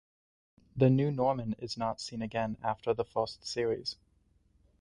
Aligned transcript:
The 0.75 0.89
new 0.89 1.11
Norman 1.11 1.53
is 1.59 1.77
not 1.77 2.01
seen 2.01 2.23
again 2.23 2.57
after 2.63 2.91
the 2.91 3.05
first 3.05 3.45
series. 3.45 3.97